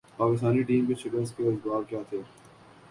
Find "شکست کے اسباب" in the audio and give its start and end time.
0.95-1.83